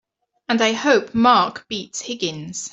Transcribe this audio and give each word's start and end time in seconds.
And 0.49 0.63
I 0.63 0.71
hope 0.71 1.13
Mark 1.13 1.67
beats 1.67 2.01
Higgins! 2.01 2.69